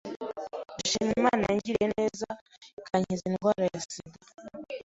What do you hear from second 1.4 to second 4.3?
yangiriye neza ikankiza indwara ya SIDA